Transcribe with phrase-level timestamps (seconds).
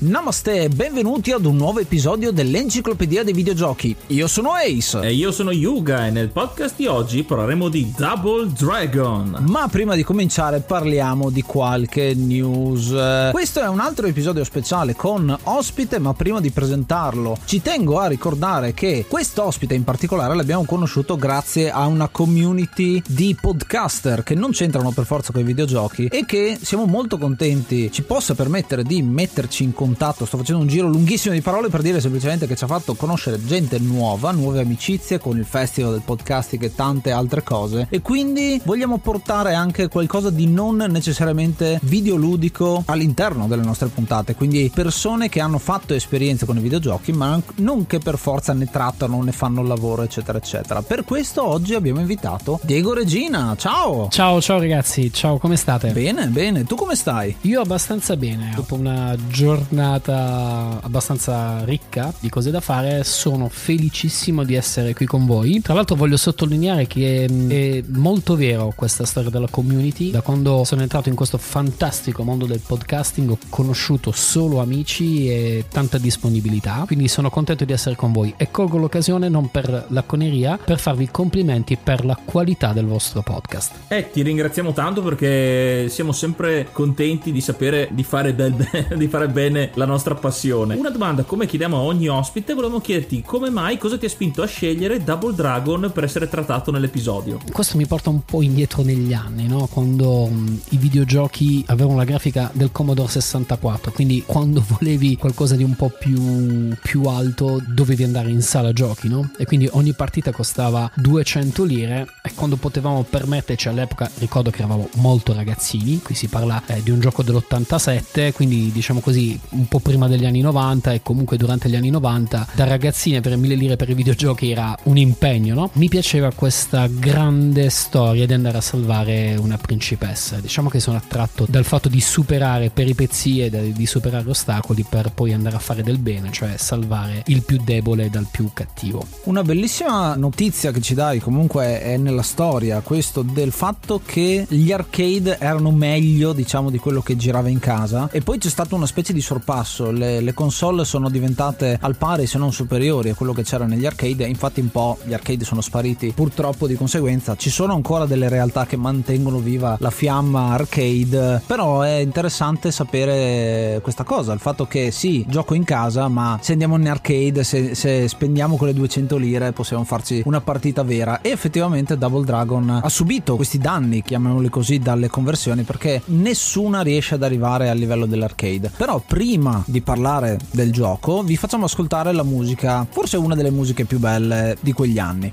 [0.00, 3.96] Namaste e benvenuti ad un nuovo episodio dell'Enciclopedia dei Videogiochi.
[4.08, 5.00] Io sono Ace.
[5.00, 9.44] E io sono Yuga e nel podcast di oggi parleremo di Double Dragon.
[9.48, 12.94] Ma prima di cominciare parliamo di qualche news.
[13.32, 18.06] Questo è un altro episodio speciale con ospite, ma prima di presentarlo ci tengo a
[18.06, 24.36] ricordare che questo ospite in particolare l'abbiamo conosciuto grazie a una community di podcaster che
[24.36, 28.84] non c'entrano per forza con i videogiochi e che siamo molto contenti ci possa permettere
[28.84, 32.46] di metterci in contatto contatto, sto facendo un giro lunghissimo di parole per dire semplicemente
[32.46, 36.74] che ci ha fatto conoscere gente nuova, nuove amicizie con il festival del podcasting e
[36.74, 43.62] tante altre cose e quindi vogliamo portare anche qualcosa di non necessariamente videoludico all'interno delle
[43.62, 48.18] nostre puntate, quindi persone che hanno fatto esperienze con i videogiochi ma non che per
[48.18, 50.82] forza ne trattano, ne fanno il lavoro eccetera eccetera.
[50.82, 54.08] Per questo oggi abbiamo invitato Diego Regina, ciao!
[54.10, 55.92] Ciao ciao ragazzi, ciao come state?
[55.92, 57.34] Bene, bene, tu come stai?
[57.42, 63.04] Io abbastanza bene, dopo una giornata giornata abbastanza ricca di cose da fare.
[63.04, 65.60] Sono felicissimo di essere qui con voi.
[65.60, 70.10] Tra l'altro voglio sottolineare che è molto vero questa storia della community.
[70.10, 75.64] Da quando sono entrato in questo fantastico mondo del podcasting ho conosciuto solo amici e
[75.70, 76.82] tanta disponibilità.
[76.86, 80.80] Quindi sono contento di essere con voi e colgo l'occasione non per la coneria, per
[80.80, 83.74] farvi complimenti per la qualità del vostro podcast.
[83.88, 88.54] Eh, ti ringraziamo tanto perché siamo sempre contenti di sapere di fare, del,
[88.96, 90.74] di fare bene la nostra passione.
[90.74, 94.42] Una domanda come chiediamo a ogni ospite, volevamo chiederti come mai, cosa ti ha spinto
[94.42, 97.40] a scegliere Double Dragon per essere trattato nell'episodio?
[97.52, 99.66] Questo mi porta un po' indietro negli anni, no?
[99.66, 105.62] quando um, i videogiochi avevano la grafica del Commodore 64, quindi quando volevi qualcosa di
[105.62, 109.30] un po' più, più alto dovevi andare in sala giochi, no?
[109.36, 114.88] E quindi ogni partita costava 200 lire e quando potevamo permetterci all'epoca, ricordo che eravamo
[114.96, 119.80] molto ragazzini, qui si parla eh, di un gioco dell'87, quindi diciamo così un po'
[119.80, 123.76] prima degli anni 90 e comunque durante gli anni 90 da ragazzine per mille lire
[123.76, 125.70] per i videogiochi era un impegno, no?
[125.74, 130.38] Mi piaceva questa grande storia di andare a salvare una principessa.
[130.38, 135.56] Diciamo che sono attratto dal fatto di superare peripezie, di superare ostacoli per poi andare
[135.56, 139.04] a fare del bene, cioè salvare il più debole dal più cattivo.
[139.24, 144.70] Una bellissima notizia che ci dai comunque è nella storia, questo del fatto che gli
[144.70, 148.86] arcade erano meglio, diciamo, di quello che girava in casa e poi c'è stata una
[148.86, 153.14] specie di sorpresa passo, le, le, console sono diventate al pari se non superiori a
[153.14, 157.34] quello che c'era negli arcade, infatti un po' gli arcade sono spariti purtroppo di conseguenza,
[157.34, 163.80] ci sono ancora delle realtà che mantengono viva la fiamma arcade, però è interessante sapere
[163.82, 167.74] questa cosa, il fatto che sì, gioco in casa, ma se andiamo in arcade, se,
[167.74, 171.22] se spendiamo quelle 200 lire possiamo farci una partita vera.
[171.22, 177.14] E effettivamente Double Dragon ha subito questi danni, chiamiamoli così, dalle conversioni perché nessuna riesce
[177.14, 182.12] ad arrivare al livello dell'arcade, però prima prima di parlare del gioco vi facciamo ascoltare
[182.12, 185.32] la musica, forse una delle musiche più belle di quegli anni.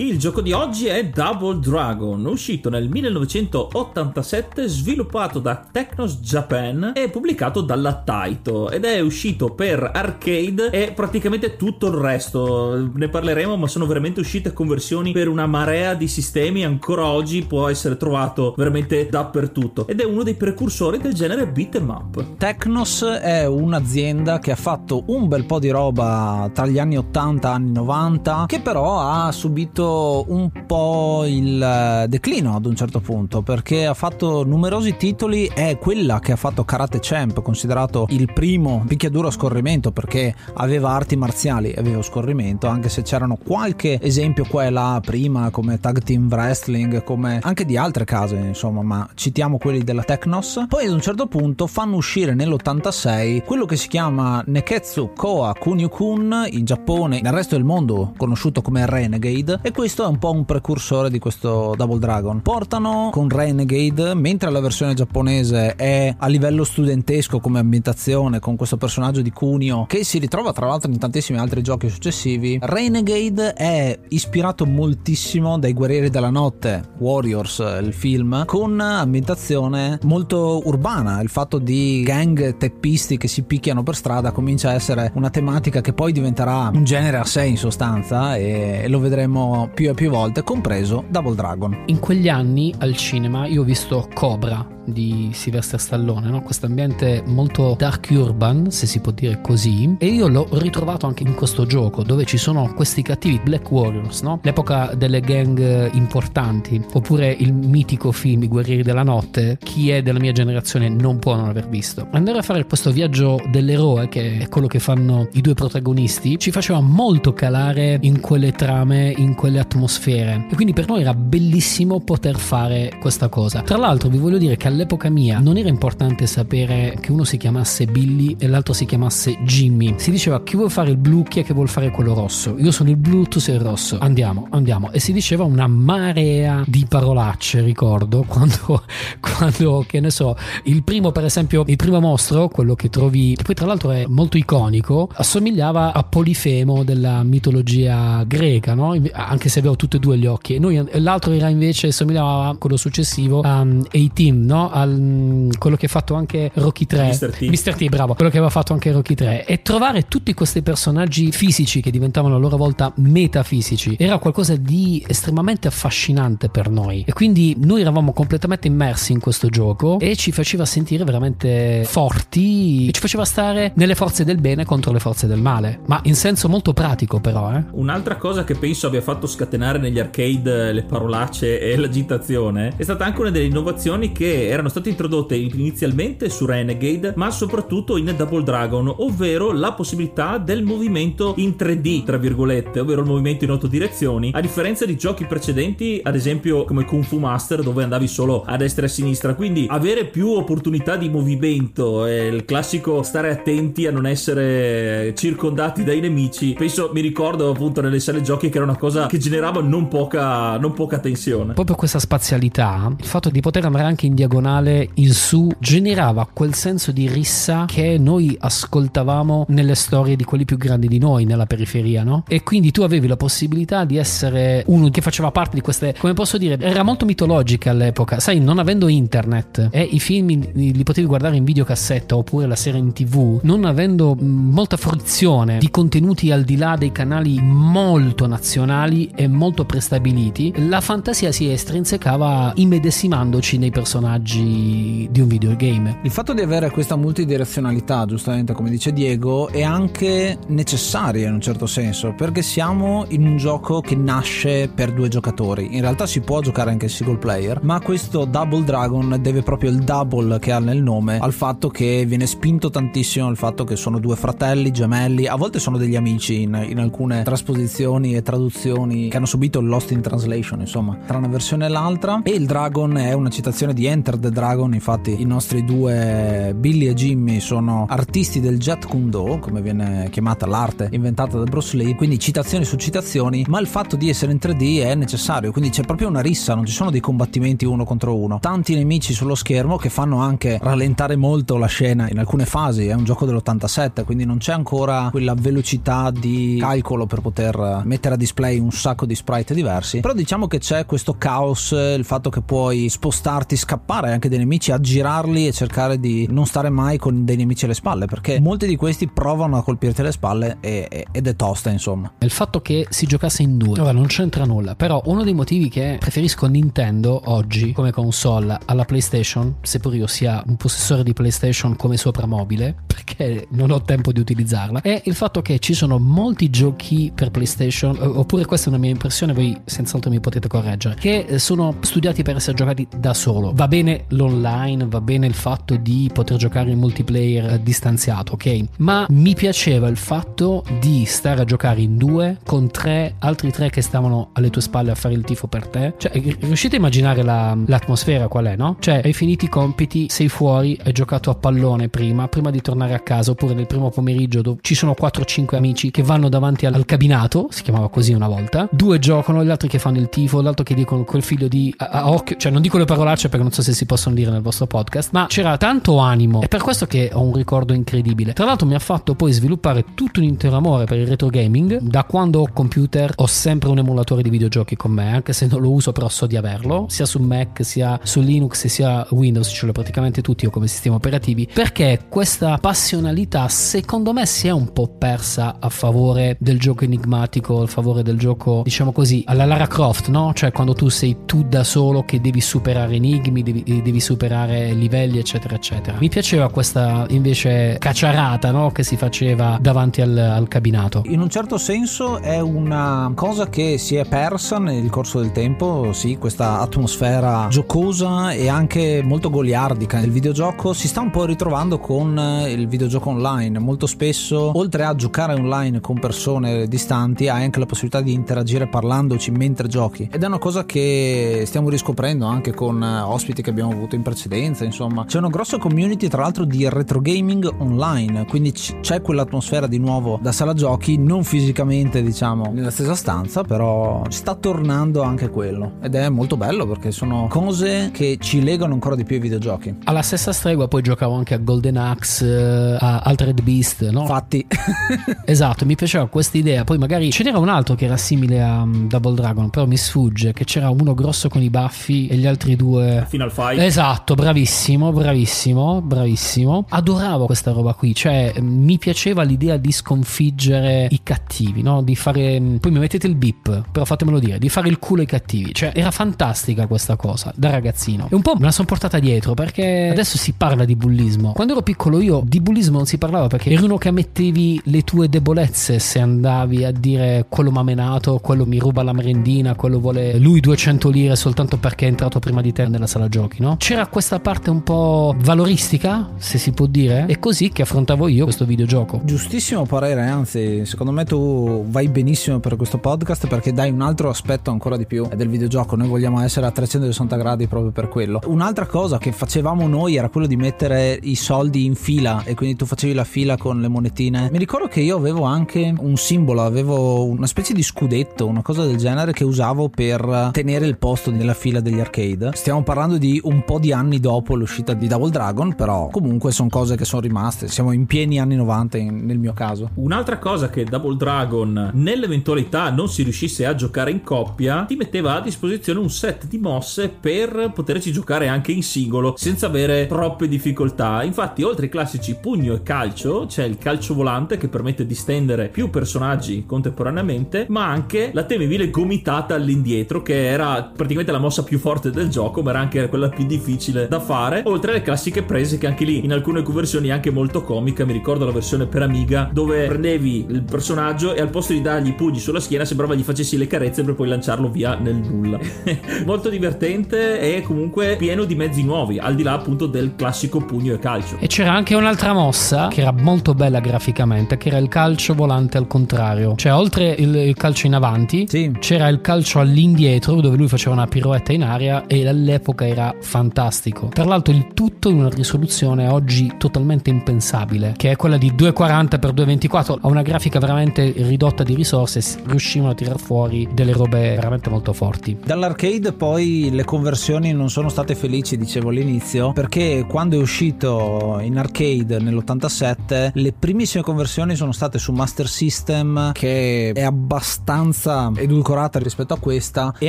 [0.00, 7.08] Il gioco di oggi è Double Dragon, uscito nel 1987, sviluppato da Technos Japan e
[7.08, 12.88] pubblicato dalla Taito ed è uscito per arcade e praticamente tutto il resto.
[12.94, 17.66] Ne parleremo, ma sono veramente uscite conversioni per una marea di sistemi, ancora oggi può
[17.66, 22.36] essere trovato veramente dappertutto ed è uno dei precursori del genere beat em up.
[22.36, 27.48] Technos è un'azienda che ha fatto un bel po' di roba tra gli anni 80
[27.48, 33.00] e anni 90 che però ha subito un po' il eh, declino ad un certo
[33.00, 38.32] punto perché ha fatto numerosi titoli è quella che ha fatto Karate Champ considerato il
[38.32, 44.44] primo picchiaduro a scorrimento perché aveva arti marziali aveva scorrimento anche se c'erano qualche esempio
[44.48, 49.08] qua e là prima come tag team wrestling come anche di altre case insomma ma
[49.14, 50.64] citiamo quelli della Technos.
[50.68, 56.46] Poi ad un certo punto fanno uscire nell'86 quello che si chiama Neketsu Koa Kunio-kun
[56.50, 60.44] in Giappone nel resto del mondo conosciuto come Renegade e questo è un po' un
[60.44, 62.42] precursore di questo Double Dragon.
[62.42, 68.76] Portano con Renegade, mentre la versione giapponese è a livello studentesco come ambientazione, con questo
[68.76, 73.96] personaggio di Kunio che si ritrova tra l'altro in tantissimi altri giochi successivi, Renegade è
[74.08, 81.20] ispirato moltissimo dai Guerrieri della Notte, Warriors, il film, con ambientazione molto urbana.
[81.20, 85.80] Il fatto di gang teppisti che si picchiano per strada comincia a essere una tematica
[85.80, 90.10] che poi diventerà un genere a sé in sostanza e lo vedremo più e più
[90.10, 91.84] volte, compreso Double Dragon.
[91.86, 96.42] In quegli anni al cinema io ho visto Cobra di Sylvester Stallone, no?
[96.42, 101.22] questo ambiente molto dark urban, se si può dire così, e io l'ho ritrovato anche
[101.22, 104.40] in questo gioco dove ci sono questi cattivi Black Warriors, no?
[104.42, 110.18] l'epoca delle gang importanti, oppure il mitico film I Guerrieri della Notte, chi è della
[110.18, 112.06] mia generazione non può non aver visto.
[112.12, 116.50] Andare a fare questo viaggio dell'eroe, che è quello che fanno i due protagonisti, ci
[116.50, 122.00] faceva molto calare in quelle trame, in quelle atmosfere, e quindi per noi era bellissimo
[122.00, 123.62] poter fare questa cosa.
[123.62, 127.36] Tra l'altro vi voglio dire che all'epoca mia non era importante sapere che uno si
[127.36, 129.94] chiamasse Billy e l'altro si chiamasse Jimmy.
[129.96, 132.56] Si diceva chi vuole fare il blu, chi è che vuole fare quello rosso.
[132.58, 133.98] Io sono il blu, tu sei il rosso.
[133.98, 134.90] Andiamo, andiamo.
[134.92, 138.84] E si diceva una marea di parolacce, ricordo, quando,
[139.20, 143.42] quando che ne so, il primo per esempio, il primo mostro, quello che trovi, che
[143.42, 148.96] poi tra l'altro è molto iconico, assomigliava a Polifemo della mitologia greca, no?
[149.12, 150.54] Anche se aveva tutti e due gli occhi.
[150.54, 154.70] E noi, l'altro era invece, assomigliava a quello successivo a um, A-Team, no?
[154.70, 157.30] Al, mm, quello che ha fatto anche Rocky 3 Mr.
[157.30, 157.40] T.
[157.42, 157.74] Mr.
[157.74, 161.80] T, bravo, quello che aveva fatto anche Rocky 3 e trovare tutti questi personaggi fisici
[161.80, 167.56] che diventavano a loro volta metafisici era qualcosa di estremamente affascinante per noi e quindi
[167.58, 173.00] noi eravamo completamente immersi in questo gioco e ci faceva sentire veramente forti e ci
[173.00, 176.72] faceva stare nelle forze del bene contro le forze del male ma in senso molto
[176.72, 177.64] pratico però eh.
[177.72, 183.04] Un'altra cosa che penso abbia fatto scatenare negli arcade le parolacce e l'agitazione è stata
[183.04, 188.42] anche una delle innovazioni che erano state introdotte inizialmente su Renegade, ma soprattutto in Double
[188.42, 193.68] Dragon, ovvero la possibilità del movimento in 3D, tra virgolette, ovvero il movimento in otto
[193.68, 198.42] direzioni, a differenza di giochi precedenti, ad esempio come Kung Fu Master, dove andavi solo
[198.44, 199.34] a destra e a sinistra.
[199.34, 205.84] Quindi avere più opportunità di movimento e il classico stare attenti a non essere circondati
[205.84, 206.54] dai nemici.
[206.58, 210.56] Penso, mi ricordo appunto nelle sale giochi che era una cosa che generava non poca,
[210.56, 211.52] non poca tensione.
[211.52, 216.54] Proprio questa spazialità, il fatto di poter andare anche in diagonale in su generava quel
[216.54, 221.46] senso di rissa che noi ascoltavamo nelle storie di quelli più grandi di noi nella
[221.46, 222.24] periferia, no?
[222.26, 226.14] E quindi tu avevi la possibilità di essere uno che faceva parte di queste, come
[226.14, 231.06] posso dire, era molto mitologica all'epoca, sai, non avendo internet e i film li potevi
[231.06, 236.44] guardare in videocassetta oppure la serie in tv, non avendo molta fruizione di contenuti al
[236.44, 243.70] di là dei canali molto nazionali, e molto prestabiliti, la fantasia si estrinsecava immedesimandoci nei
[243.70, 245.98] personaggi di un videogame.
[246.02, 251.40] Il fatto di avere questa multidirezionalità, giustamente come dice Diego, è anche necessaria in un
[251.40, 255.74] certo senso, perché siamo in un gioco che nasce per due giocatori.
[255.74, 259.78] In realtà si può giocare anche single player, ma questo Double Dragon deve proprio il
[259.78, 263.98] double che ha nel nome al fatto che viene spinto tantissimo al fatto che sono
[263.98, 269.16] due fratelli gemelli, a volte sono degli amici in, in alcune trasposizioni e traduzioni che
[269.16, 272.22] hanno subito Lost in Translation, insomma, tra una versione e l'altra.
[272.24, 276.88] E il Dragon è una citazione di Enter the Dragon, infatti i nostri due Billy
[276.88, 281.94] e Jimmy sono artisti del Jet Kundo, come viene chiamata l'arte inventata da Bruce Lee,
[281.94, 285.82] quindi citazioni su citazioni, ma il fatto di essere in 3D è necessario, quindi c'è
[285.82, 288.38] proprio una rissa, non ci sono dei combattimenti uno contro uno.
[288.40, 292.94] Tanti nemici sullo schermo che fanno anche rallentare molto la scena in alcune fasi, è
[292.94, 298.18] un gioco dell'87, quindi non c'è ancora quella velocità di calcolo per poter mettere a
[298.18, 302.40] display un sacco di sprite diversi, però diciamo che c'è questo caos, il fatto che
[302.40, 307.36] puoi spostarti, scappare anche dei nemici, aggirarli e cercare di non stare mai con dei
[307.36, 311.36] nemici alle spalle, perché molti di questi provano a colpirti alle spalle e, ed è
[311.36, 312.10] tosta insomma.
[312.20, 315.68] Il fatto che si giocasse in due, ora non c'entra nulla, però uno dei motivi
[315.68, 321.76] che preferisco Nintendo oggi come console alla PlayStation, seppur io sia un possessore di PlayStation
[321.76, 326.48] come sopramobile, perché non ho tempo di utilizzarla, è il fatto che ci sono molti
[326.48, 331.38] giochi per PlayStation, oppure questa è una mia impressione, voi senz'altro mi potete correggere, che
[331.38, 333.52] sono studiati per essere giocati da solo.
[333.54, 338.64] Va bene l'online, va bene il fatto di poter giocare in multiplayer distanziato, ok?
[338.78, 343.70] Ma mi piaceva il fatto di stare a giocare in due con tre altri tre
[343.70, 345.94] che stavano alle tue spalle a fare il tifo per te.
[345.96, 348.76] Cioè, riuscite a immaginare la, l'atmosfera qual è, no?
[348.78, 352.94] Cioè, hai finito i compiti, sei fuori, hai giocato a pallone prima, prima di tornare
[352.94, 356.74] a casa, oppure nel primo pomeriggio dove ci sono 4-5 amici che vanno davanti al,
[356.74, 360.40] al cabinato, si chiamava così una volta, due giocano, gli altri che fanno il tifo,
[360.40, 363.42] l'altro che dicono quel figlio di a, a occhio, cioè non dico le parolacce perché
[363.42, 366.62] non so se si possono dire nel vostro podcast, ma c'era tanto animo, è per
[366.62, 368.32] questo che ho un ricordo incredibile.
[368.32, 371.80] Tra l'altro mi ha fatto poi sviluppare tutto un intero amore per il retro gaming,
[371.80, 375.60] da quando ho computer ho sempre un emulatore di videogiochi con me, anche se non
[375.60, 379.66] lo uso però so di averlo, sia su Mac, sia su Linux, sia Windows, ce
[379.66, 384.72] l'ho praticamente tutti io come sistema operativi, perché questa passionalità secondo me si è un
[384.72, 389.66] po' persa a favore del gioco enigmatico, a favore del gioco, diciamo così, alla Lara
[389.66, 390.32] Croft, no?
[390.34, 395.18] Cioè quando tu sei tu da solo che devi superare enigmi, devi, devi superare livelli,
[395.18, 395.98] eccetera, eccetera.
[395.98, 398.70] Mi piaceva questa invece cacciarata, no?
[398.70, 401.02] Che si faceva davanti al, al cabinato.
[401.06, 405.92] In un certo senso è una cosa che si è persa nel corso del tempo,
[405.92, 411.78] sì, questa atmosfera giocosa e anche molto goliardica nel videogioco si sta un po' ritrovando
[411.78, 413.58] con il videogioco online.
[413.58, 418.46] Molto spesso, oltre a giocare online con persone distanti, hai anche la possibilità di interagire
[418.68, 420.08] parlandoci mentre giochi.
[420.10, 424.64] Ed è una cosa che stiamo riscoprendo anche con ospiti che abbiamo avuto in precedenza.
[424.64, 428.24] Insomma, c'è una grossa community, tra l'altro, di retro gaming online.
[428.26, 434.02] Quindi c'è quell'atmosfera di nuovo da sala giochi, non fisicamente, diciamo, nella stessa stanza, però
[434.08, 435.72] sta tornando anche quello.
[435.82, 439.76] Ed è molto bello perché sono cose che ci legano ancora di più ai videogiochi.
[439.84, 444.02] Alla stessa stregua poi giocavo anche a Golden Axe, a Altered Beast, no?
[444.02, 444.46] Infatti.
[445.24, 446.64] esatto, mi piaceva questa idea.
[446.64, 449.76] Poi magari ce n'era un altro che era simile a um, Double Dragon, però mi
[449.76, 453.06] sfugge, che c'era uno grosso con i baffi e gli altri due...
[453.08, 453.60] Final Fight.
[453.60, 456.66] Esatto, bravissimo, bravissimo, bravissimo.
[456.68, 461.82] Adoravo questa roba qui, cioè mi piaceva l'idea di sconfiggere i cattivi, no?
[461.82, 462.40] Di fare...
[462.60, 465.54] Poi mi mettete il bip, però fatemelo dire, di fare il culo ai cattivi.
[465.54, 468.08] Cioè era fantastica questa cosa da ragazzino.
[468.10, 471.32] E un po' me la sono portata dietro perché adesso si parla di bullismo.
[471.32, 474.82] Quando ero piccolo io di bullismo non si parlava perché eri uno che ammettevi le
[474.82, 479.78] tue debolezze se andavi a dire quello m'ha menato, quello mi ruba la merendina, quello
[479.78, 483.56] vuole lui 200 lire soltanto perché è entrato prima di te nella sala giochi, no?
[483.58, 488.24] C'era questa parte un po' valoristica, se si può dire, è così che affrontavo io
[488.24, 489.00] questo videogioco.
[489.04, 494.08] Giustissimo parere, anzi, secondo me tu vai benissimo per questo podcast perché dai un altro
[494.08, 495.76] aspetto ancora di più del videogioco.
[495.76, 498.20] Noi vogliamo essere a 360 gradi proprio per quello.
[498.26, 502.56] Un'altra cosa che facevamo noi era quello di mettere i soldi in fila e quindi
[502.56, 504.28] tu facevi la fila con le monetine.
[504.30, 508.64] Mi ricordo che io avevo anche un simbolo, avevo una specie di scudetto, una cosa
[508.64, 512.30] del genere che usavo per tenere il posto nella fila degli arcade.
[512.34, 516.48] Stiamo parlando di un po' di anni dopo l'uscita di Double Dragon, però comunque sono
[516.48, 517.48] cose che sono rimaste.
[517.48, 519.70] Siamo in pieni anni 90 in, nel mio caso.
[519.74, 525.16] Un'altra cosa che Double Dragon, nell'eventualità non si riuscisse a giocare in coppia, ti metteva
[525.16, 530.28] a disposizione un set di mosse per poterci giocare anche in singolo senza avere troppe
[530.28, 531.02] difficoltà.
[531.02, 535.48] Infatti, oltre ai classici pugno e calcio, c'è il calcio volante che permette di stendere
[535.48, 541.42] più personaggi contemporaneamente, ma anche anche la temibile gomitata all'indietro, che era praticamente la mossa
[541.42, 544.42] più forte del gioco, ma era anche quella più difficile da fare.
[544.44, 547.84] Oltre alle classiche prese, che anche lì in alcune conversioni anche molto comica.
[547.84, 551.88] Mi ricordo la versione per Amiga, dove prendevi il personaggio e al posto di dargli
[551.88, 555.38] i pugni sulla schiena, sembrava gli facessi le carezze per poi lanciarlo via nel nulla.
[556.04, 560.74] molto divertente e comunque pieno di mezzi nuovi, al di là appunto del classico pugno
[560.74, 561.16] e calcio.
[561.18, 565.58] E c'era anche un'altra mossa che era molto bella graficamente, che era il calcio volante
[565.58, 566.34] al contrario.
[566.36, 567.87] Cioè, oltre il, il calcio in avanti,
[568.28, 568.52] Sì.
[568.58, 573.88] c'era il calcio all'indietro, dove lui faceva una pirouetta in aria e all'epoca era fantastico.
[573.88, 579.78] Tra l'altro, il tutto in una risoluzione oggi totalmente impensabile, che è quella di 240x224,
[579.80, 584.72] a una grafica veramente ridotta di risorse, riuscivano a tirar fuori delle robe veramente molto
[584.72, 585.16] forti.
[585.24, 591.38] Dall'arcade poi le conversioni non sono state felici, dicevo all'inizio, perché quando è uscito in
[591.38, 599.14] arcade nell'87 le primissime conversioni sono state su Master System che è abbastanza edulcorata rispetto
[599.14, 599.88] a questa e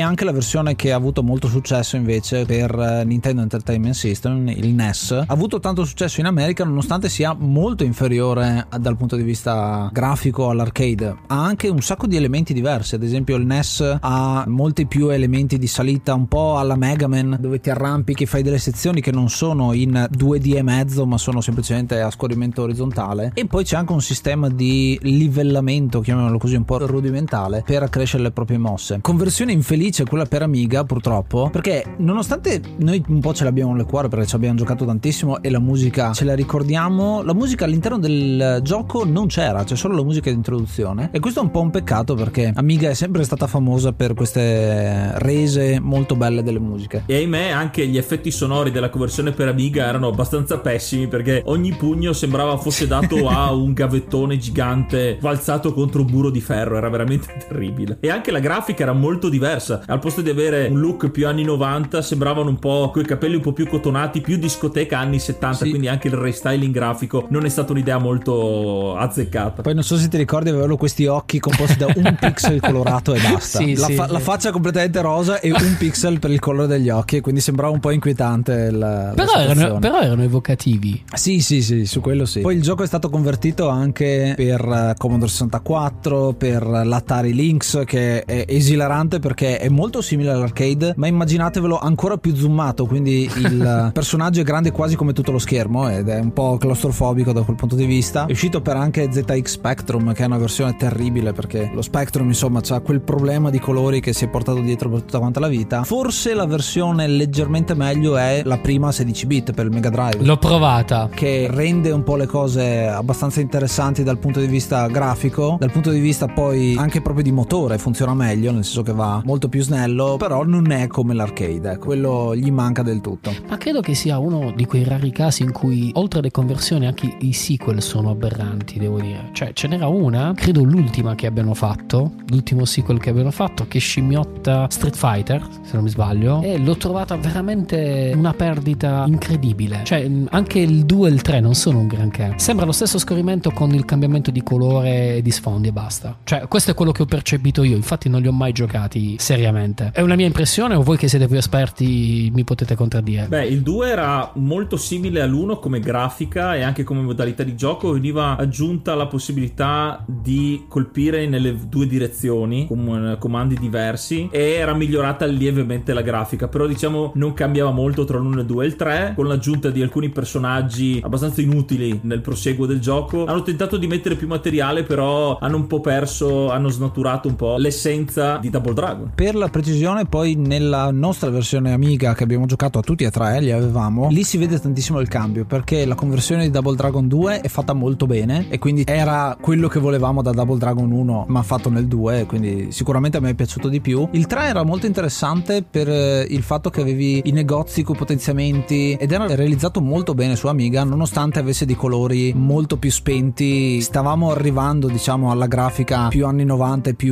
[0.00, 4.74] anche la versione che ha avuto molto successo invece per eh, Nintendo Entertainment System, il
[4.74, 9.88] NES, ha avuto tanto successo in America nonostante sia molto inferiore dal punto di vista
[9.92, 11.16] grafico all'arcade.
[11.26, 15.58] Ha anche un sacco di elementi diversi, ad esempio il NES ha molti più elementi
[15.58, 19.10] di salita un po' alla Mega Man dove ti arrampichi e fai delle sezioni che
[19.10, 23.76] non sono in 2D e mezzo ma sono semplicemente a scorrimento orizzontale e poi c'è
[23.76, 28.98] anche un sistema di livellamento chiamiamolo così un po' rudimentale per accrescere le proprie mosse.
[29.00, 34.08] Conversione infelice quella per Amiga purtroppo perché nonostante noi un po' ce l'abbiamo nel cuore
[34.08, 38.60] perché ci abbiamo giocato tantissimo e la musica ce la ricordiamo la musica all'interno del
[38.62, 41.10] gioco non c'era c'è solo la musica di introduzione.
[41.12, 45.18] E questo è un po' un peccato perché Amiga è sempre stata famosa per queste
[45.18, 47.04] rese molto belle delle musiche.
[47.06, 51.72] E ahimè anche gli effetti sonori della conversione per Amiga erano abbastanza pessimi perché ogni
[51.72, 56.88] pugno sembrava fosse dato a un gavettone gigante valzato contro un muro di ferro, era
[56.88, 57.69] veramente terribile.
[58.00, 61.44] E anche la grafica era molto diversa, al posto di avere un look più anni
[61.44, 65.68] 90 sembravano un po' coi capelli un po' più cotonati, più discoteca anni 70, Sì.
[65.70, 69.62] quindi anche il restyling grafico non è stata un'idea molto azzeccata.
[69.62, 73.20] Poi non so se ti ricordi, avevano questi occhi composti da un pixel colorato e
[73.20, 73.58] basta.
[73.58, 74.12] Sì, la, sì, fa- sì.
[74.12, 77.72] la faccia completamente rosa e un pixel per il colore degli occhi, e quindi sembrava
[77.72, 78.68] un po' inquietante.
[78.70, 79.78] il- la Però erano, situazione.
[79.80, 81.02] però erano evocativi.
[81.14, 82.40] Sì, sì, sì, su quello sì.
[82.40, 88.24] Poi il gioco è stato convertito anche per eh, Commodore 64, per l'Atari Lynx, che
[88.24, 94.40] è esilarante perché è molto simile all'arcade, ma immaginatevelo ancora più zoomato, quindi il personaggio
[94.40, 97.76] è grande quasi come tutto lo schermo ed è un po' claustrofobico da quel punto
[97.76, 98.26] di vista.
[98.26, 102.60] È uscito per anche ZX Spectrum, che è una versione terribile perché lo Spectrum, insomma,
[102.66, 105.84] ha quel problema di colori che si è portato dietro per tutta quanta la vita.
[105.84, 110.36] Forse la versione leggermente meglio è la prima 16 bit per il Mega Drive L'ho
[110.38, 111.08] provata.
[111.12, 115.90] che rende un po' le cose abbastanza interessanti dal punto di vista grafico, dal punto
[115.90, 119.62] di vista poi anche proprio di motore funziona meglio, nel senso che va molto più
[119.62, 123.32] snello, però non è come l'arcade, eh, quello gli manca del tutto.
[123.48, 127.16] Ma credo che sia uno di quei rari casi in cui, oltre alle conversioni, anche
[127.20, 129.30] i sequel sono aberranti, devo dire.
[129.32, 133.78] Cioè, ce n'era una, credo l'ultima che abbiano fatto, l'ultimo sequel che abbiano fatto, che
[133.78, 139.80] scimmiotta Street Fighter, se non mi sbaglio, e l'ho trovata veramente una perdita incredibile.
[139.84, 142.34] Cioè, anche il 2 e il 3 non sono un granché.
[142.36, 146.16] Sembra lo stesso scorrimento con il cambiamento di colore e di sfondi e basta.
[146.22, 147.29] Cioè, questo è quello che ho percepito
[147.62, 149.90] io, infatti non li ho mai giocati seriamente.
[149.92, 153.26] È una mia impressione o voi che siete più esperti mi potete contraddire?
[153.28, 157.92] Beh, il 2 era molto simile all'1 come grafica e anche come modalità di gioco.
[157.92, 165.26] Veniva aggiunta la possibilità di colpire nelle due direzioni con comandi diversi e era migliorata
[165.26, 166.48] lievemente la grafica.
[166.48, 169.12] Però, diciamo, non cambiava molto tra l'1 e il 2 e il 3.
[169.16, 173.26] Con l'aggiunta di alcuni personaggi abbastanza inutili nel proseguo del gioco.
[173.26, 177.56] Hanno tentato di mettere più materiale, però hanno un po' perso, hanno snaturato un po'
[177.56, 179.12] l'essenza di Double Dragon.
[179.14, 183.40] Per la precisione, poi nella nostra versione Amiga che abbiamo giocato a tutti e tre,
[183.40, 187.40] li avevamo, lì si vede tantissimo il cambio perché la conversione di Double Dragon 2
[187.40, 191.42] è fatta molto bene e quindi era quello che volevamo da Double Dragon 1 ma
[191.42, 194.08] fatto nel 2, quindi sicuramente a me è piaciuto di più.
[194.12, 198.92] Il 3 era molto interessante per eh, il fatto che avevi i negozi con potenziamenti
[198.94, 203.80] ed era realizzato molto bene su Amiga nonostante avesse dei colori molto più spenti.
[203.80, 207.09] Stavamo arrivando, diciamo, alla grafica più anni 90 e più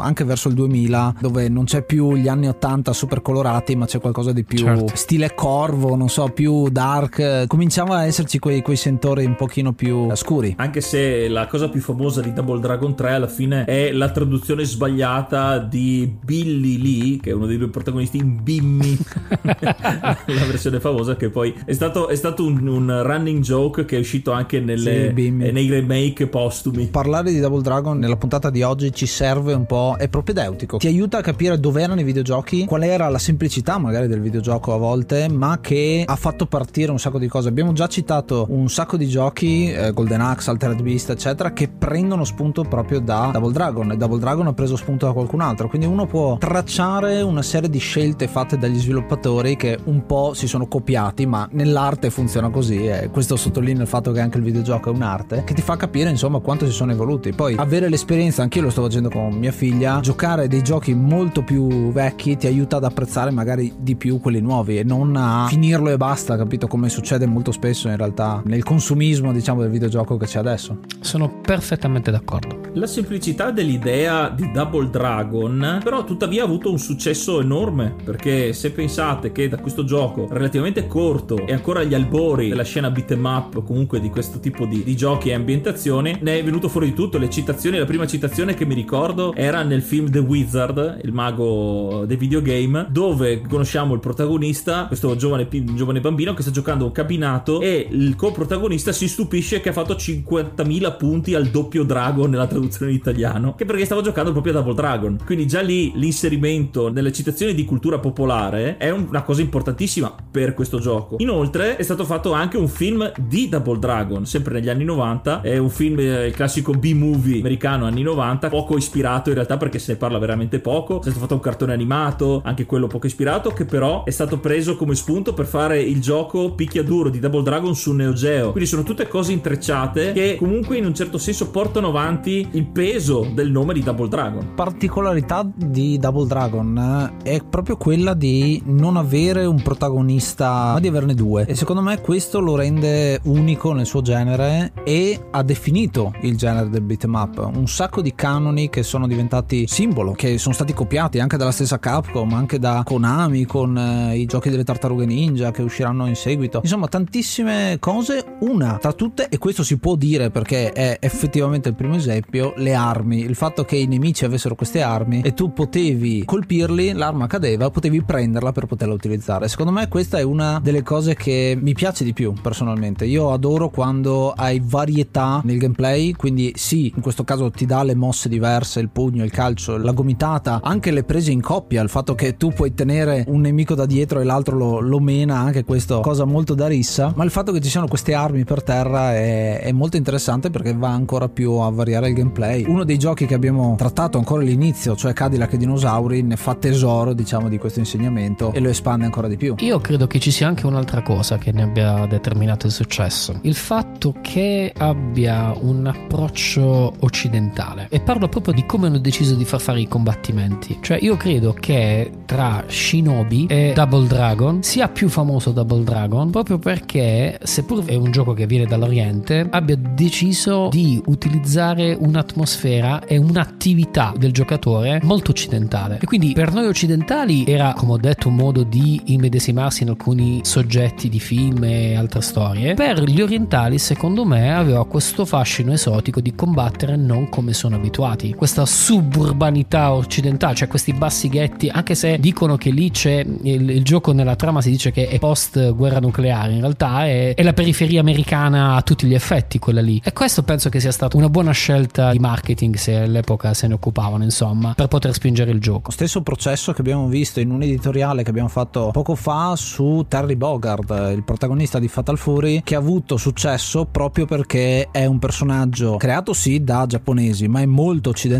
[0.00, 4.00] anche verso il 2000 dove non c'è più gli anni 80 super colorati ma c'è
[4.00, 4.92] qualcosa di più Certo.
[4.96, 7.46] stile corvo, non so, più dark.
[7.46, 10.54] Cominciava a esserci quei, quei sentori un pochino più scuri.
[10.58, 14.64] Anche se la cosa più famosa di Double Dragon 3 alla fine è la traduzione
[14.64, 18.96] sbagliata di Billy Lee, che è uno dei due protagonisti in Bimmy,
[19.60, 20.16] la
[20.46, 24.32] versione famosa che poi è stato, è stato un, un running joke che è uscito
[24.32, 26.86] anche nelle- Sì, eh, nei remake postumi.
[26.86, 30.76] Parlare di Double Dragon nella puntata di oggi ci serve serve un po', è propedeutico,
[30.76, 34.74] ti aiuta a capire dove erano i videogiochi, qual era la semplicità magari del videogioco
[34.74, 37.48] a volte, ma che ha fatto partire un sacco di cose.
[37.48, 42.24] Abbiamo già citato un sacco di giochi, eh, Golden Axe, Altered Beast, eccetera, che prendono
[42.24, 45.86] spunto proprio da Double Dragon e Double Dragon ha preso spunto da qualcun altro, quindi
[45.86, 50.66] uno può tracciare una serie di scelte fatte dagli sviluppatori che un po' si sono
[50.66, 54.94] copiati, ma nell'arte funziona così e questo sottolinea il fatto che anche il videogioco è
[54.94, 57.32] un'arte che ti fa capire insomma quanto si sono evoluti.
[57.32, 61.92] Poi avere l'esperienza, anch'io lo sto facendo con mia figlia, giocare dei giochi molto più
[61.92, 65.96] vecchi ti aiuta ad apprezzare magari di più quelli nuovi e non a finirlo e
[65.96, 66.66] basta, capito?
[66.66, 70.78] Come succede molto spesso in realtà nel consumismo, diciamo, del videogioco che c'è adesso.
[70.98, 72.58] Sono perfettamente d'accordo.
[72.72, 78.72] La semplicità dell'idea di Double Dragon, però tuttavia ha avuto un successo enorme, perché se
[78.72, 83.62] pensate che da questo gioco relativamente corto e ancora agli albori della scena beat'em up,
[83.62, 87.16] comunque di questo tipo di, di giochi e ambientazioni, ne è venuto fuori di tutto.
[87.16, 89.02] Le citazioni, la prima citazione che mi ricordo
[89.34, 95.46] era nel film The Wizard, il mago dei videogame, dove conosciamo il protagonista, questo giovane,
[95.74, 99.94] giovane bambino che sta giocando un cabinato e il coprotagonista si stupisce che ha fatto
[99.94, 104.56] 50.000 punti al doppio dragon nella traduzione in italiano, che perché stava giocando proprio a
[104.56, 105.18] Double Dragon.
[105.24, 110.78] Quindi già lì l'inserimento nelle citazioni di cultura popolare è una cosa importantissima per questo
[110.78, 111.16] gioco.
[111.18, 115.58] Inoltre è stato fatto anche un film di Double Dragon, sempre negli anni 90, è
[115.58, 118.93] un film, eh, il classico B-movie americano anni 90, poco ispirato
[119.28, 122.66] in realtà perché se ne parla veramente poco, è stato fatto un cartone animato, anche
[122.66, 127.08] quello poco ispirato, che però è stato preso come spunto per fare il gioco picchiaduro
[127.08, 128.50] di Double Dragon su Neo Geo.
[128.50, 133.26] Quindi sono tutte cose intrecciate che comunque in un certo senso portano avanti il peso
[133.32, 134.54] del nome di Double Dragon.
[134.54, 140.88] Particolarità di Double Dragon eh, è proprio quella di non avere un protagonista, ma di
[140.88, 141.46] averne due.
[141.46, 146.68] E secondo me questo lo rende unico nel suo genere e ha definito il genere
[146.68, 147.50] del beat'em up.
[147.54, 151.78] Un sacco di canoni che sono diventati simbolo, che sono stati copiati anche dalla stessa
[151.78, 156.60] Capcom, anche da Konami con eh, i giochi delle tartarughe ninja che usciranno in seguito.
[156.62, 158.24] Insomma, tantissime cose.
[158.40, 162.74] Una tra tutte, e questo si può dire perché è effettivamente il primo esempio, le
[162.74, 163.20] armi.
[163.20, 168.02] Il fatto che i nemici avessero queste armi e tu potevi colpirli, l'arma cadeva, potevi
[168.02, 169.48] prenderla per poterla utilizzare.
[169.48, 173.06] Secondo me questa è una delle cose che mi piace di più personalmente.
[173.06, 177.94] Io adoro quando hai varietà nel gameplay, quindi sì, in questo caso ti dà le
[177.94, 182.14] mosse diverse, il pugno, il calcio, la gomitata, anche le prese in coppia, il fatto
[182.14, 186.00] che tu puoi tenere un nemico da dietro e l'altro lo, lo mena, anche questo
[186.00, 189.60] cosa molto da rissa, ma il fatto che ci siano queste armi per terra è,
[189.60, 192.64] è molto interessante perché va ancora più a variare il gameplay.
[192.66, 197.12] Uno dei giochi che abbiamo trattato ancora all'inizio, cioè Cadillac e Dinosauri, ne fa tesoro,
[197.12, 199.54] diciamo, di questo insegnamento e lo espande ancora di più.
[199.58, 203.38] Io credo che ci sia anche un'altra cosa che ne abbia determinato il successo.
[203.42, 207.88] Il fatto che abbia un approccio occidentale.
[207.90, 210.78] E parlo proprio di come hanno deciso di far fare i combattimenti.
[210.80, 216.58] Cioè, io credo che tra Shinobi e Double Dragon sia più famoso Double Dragon proprio
[216.58, 224.12] perché, seppur è un gioco che viene dall'Oriente, abbia deciso di utilizzare un'atmosfera e un'attività
[224.16, 225.98] del giocatore molto occidentale.
[226.00, 230.40] E quindi per noi occidentali era, come ho detto, un modo di immedesimarsi in alcuni
[230.42, 232.74] soggetti di film e altre storie.
[232.74, 238.34] Per gli orientali, secondo me, aveva questo fascino esotico di combattere non come sono abituati.
[238.44, 243.82] Questa suburbanità occidentale, cioè questi bassi ghetti, anche se dicono che lì c'è il, il
[243.82, 247.54] gioco nella trama si dice che è post guerra nucleare, in realtà è, è la
[247.54, 249.98] periferia americana a tutti gli effetti quella lì.
[250.04, 253.72] E questo penso che sia stata una buona scelta di marketing se all'epoca se ne
[253.72, 255.90] occupavano, insomma, per poter spingere il gioco.
[255.90, 260.36] Stesso processo che abbiamo visto in un editoriale che abbiamo fatto poco fa su Terry
[260.36, 265.96] Bogard, il protagonista di Fatal Fury, che ha avuto successo proprio perché è un personaggio
[265.96, 268.32] creato sì da giapponesi, ma è molto occidentale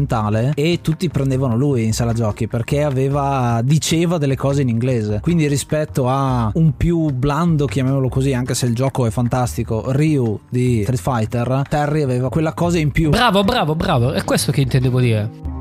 [0.55, 5.21] e tutti prendevano lui in sala giochi perché aveva diceva delle cose in inglese.
[5.21, 10.41] Quindi rispetto a un più blando, chiamiamolo così, anche se il gioco è fantastico, Ryu
[10.49, 13.11] di Street Fighter, Terry aveva quella cosa in più.
[13.11, 15.54] Bravo, bravo, bravo, è questo che intendevo dire.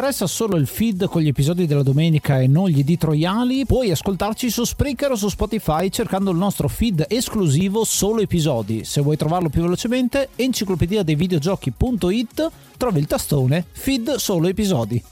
[0.00, 3.66] Interessa solo il feed con gli episodi della domenica e non gli editoriali?
[3.66, 8.82] Puoi ascoltarci su Spreaker o su Spotify cercando il nostro feed esclusivo solo episodi.
[8.84, 15.04] Se vuoi trovarlo più velocemente, enciclopedia dei videogiochi.it trovi il tastone feed solo episodi.